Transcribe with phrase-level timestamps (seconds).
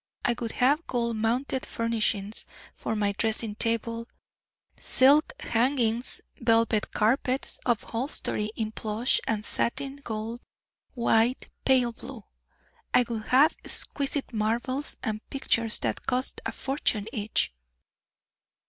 [0.25, 4.07] I would have gold mounted furnishings for my dressing table,
[4.79, 10.41] silk hangings, velvet carpets, upholstery in plush and satin, gold,
[10.95, 12.23] white, pale blue.
[12.91, 17.53] I would have exquisite marbles, and pictures that cost a fortune each."